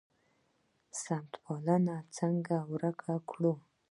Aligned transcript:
سمت 1.03 1.31
پالنه 1.43 1.95
څنګه 2.17 2.57
ورک 2.71 2.97
کړو؟ 3.29 3.53